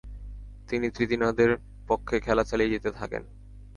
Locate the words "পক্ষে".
1.87-2.15